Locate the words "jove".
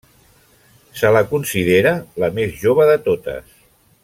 2.65-2.89